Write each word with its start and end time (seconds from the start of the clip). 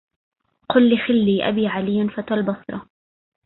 قل 0.69 0.93
لخلي 0.93 1.47
أبي 1.49 1.67
علي 1.67 2.09
فتى 2.15 2.33
البصرة 2.33 2.87